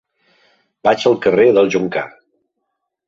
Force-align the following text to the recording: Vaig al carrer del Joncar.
Vaig 0.87 1.05
al 1.11 1.19
carrer 1.25 1.47
del 1.59 1.73
Joncar. 1.77 2.07